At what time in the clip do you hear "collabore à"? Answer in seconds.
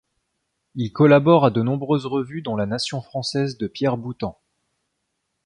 0.91-1.51